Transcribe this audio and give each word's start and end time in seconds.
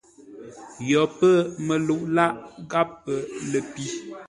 Yo 0.89 1.01
pə̂ 1.17 1.31
məlu 1.65 1.95
lâʼ 2.15 2.33
gháp 2.71 2.89
pə 3.03 3.13
ləpi. 3.51 3.85